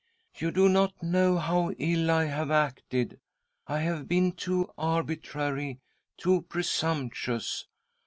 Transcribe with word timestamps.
You 0.33 0.49
do 0.49 0.67
not 0.67 1.03
know 1.03 1.37
how 1.37 1.73
ill 1.73 2.09
I 2.09 2.25
have 2.25 2.49
acted. 2.49 3.19
I 3.67 3.81
have 3.81 4.07
been 4.07 4.31
too 4.31 4.71
arbitrary, 4.75 5.79
too 6.17 6.41
presumptuous. 6.49 7.67